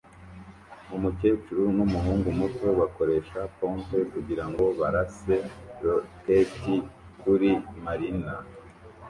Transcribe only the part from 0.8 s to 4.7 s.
Umukecuru n'umuhungu muto bakoresha pompe kugirango